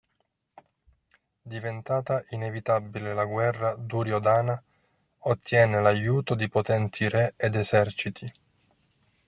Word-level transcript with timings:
Diventata 1.53 2.23
inevitabile 2.29 3.13
la 3.13 3.23
guerra 3.25 3.75
Duryodhana 3.75 4.59
ottiene 5.19 5.79
l'aiuto 5.79 6.33
di 6.33 6.49
potenti 6.49 7.07
re 7.07 7.35
ed 7.37 7.53
eserciti. 7.53 8.33